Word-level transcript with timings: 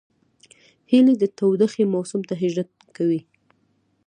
هیلۍ 0.91 1.15
د 1.19 1.23
تودوخې 1.37 1.83
موسم 1.93 2.21
ته 2.29 2.33
هجرت 2.41 2.69
کوي 2.95 3.21